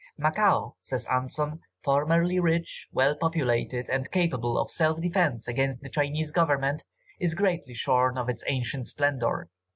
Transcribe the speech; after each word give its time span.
"Macao," 0.17 0.77
says 0.79 1.05
Anson, 1.05 1.59
"formerly 1.83 2.39
rich, 2.39 2.87
well 2.91 3.15
populated, 3.15 3.87
and 3.87 4.09
capable 4.09 4.57
of 4.59 4.71
self 4.71 4.99
defence 4.99 5.47
against 5.47 5.83
the 5.83 5.91
Chinese 5.91 6.31
Government, 6.31 6.83
is 7.19 7.35
greatly 7.35 7.75
shorn 7.75 8.17
of 8.17 8.27
its 8.27 8.43
ancient 8.47 8.87
splendour! 8.87 9.51